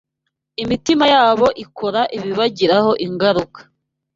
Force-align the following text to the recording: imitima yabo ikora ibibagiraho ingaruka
imitima 0.63 1.05
yabo 1.13 1.47
ikora 1.63 2.01
ibibagiraho 2.17 2.91
ingaruka 3.05 3.59